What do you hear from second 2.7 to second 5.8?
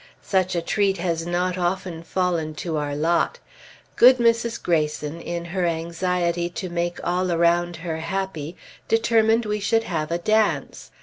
our lot. Good Mrs. Greyson, in her